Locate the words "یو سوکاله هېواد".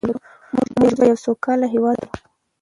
1.09-1.97